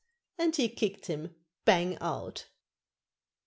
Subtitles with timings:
[0.39, 2.47] and he kicked him bang out.